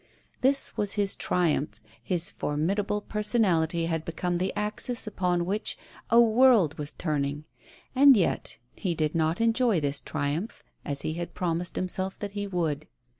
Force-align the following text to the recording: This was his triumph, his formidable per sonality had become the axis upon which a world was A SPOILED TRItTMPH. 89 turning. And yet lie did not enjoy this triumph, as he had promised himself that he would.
This 0.41 0.75
was 0.75 0.93
his 0.93 1.15
triumph, 1.15 1.79
his 2.01 2.31
formidable 2.31 3.01
per 3.01 3.21
sonality 3.21 3.85
had 3.85 4.03
become 4.03 4.39
the 4.39 4.51
axis 4.55 5.05
upon 5.05 5.45
which 5.45 5.77
a 6.09 6.19
world 6.19 6.79
was 6.79 6.87
A 6.87 6.91
SPOILED 6.93 6.97
TRItTMPH. 6.97 7.19
89 7.19 7.43
turning. 7.43 7.43
And 7.93 8.17
yet 8.17 8.57
lie 8.83 8.93
did 8.93 9.13
not 9.13 9.39
enjoy 9.39 9.79
this 9.79 10.01
triumph, 10.01 10.63
as 10.83 11.03
he 11.03 11.13
had 11.13 11.35
promised 11.35 11.75
himself 11.75 12.17
that 12.17 12.31
he 12.31 12.47
would. 12.47 12.87